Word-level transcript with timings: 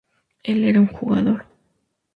Él 0.41 0.63
era 0.63 0.79
un 0.79 0.87
jugador. 0.87 1.45